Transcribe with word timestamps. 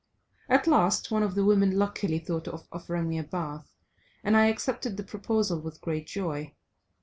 At 0.49 0.65
last, 0.65 1.11
one 1.11 1.21
of 1.21 1.35
the 1.35 1.45
women 1.45 1.77
luckily 1.77 2.17
thought 2.17 2.47
of 2.47 2.67
offering 2.71 3.07
me 3.07 3.19
a 3.19 3.23
bath, 3.23 3.69
and 4.23 4.35
I 4.35 4.47
accepted 4.47 4.97
the 4.97 5.03
proposal 5.03 5.61
with 5.61 5.79
great 5.79 6.07
joy. 6.07 6.55